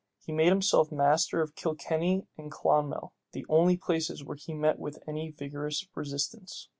He 0.25 0.31
made 0.33 0.47
himself 0.49 0.91
master 0.91 1.41
of 1.43 1.53
Kilkenny 1.53 2.25
and 2.35 2.51
Clonmel, 2.51 3.13
the 3.33 3.45
only 3.47 3.77
places 3.77 4.23
where 4.23 4.35
he 4.35 4.51
met 4.55 4.79
with 4.79 4.97
any 5.07 5.29
vigorous 5.29 5.85
resistance. 5.93 6.69